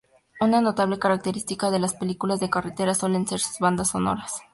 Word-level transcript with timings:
Una 0.39 0.61
notable 0.61 0.97
característica 0.97 1.69
de 1.69 1.77
las 1.77 1.93
películas 1.93 2.39
de 2.39 2.49
carretera 2.49 2.95
suelen 2.95 3.27
ser 3.27 3.39
sus 3.39 3.59
bandas 3.59 3.89
sonoras. 3.89 4.41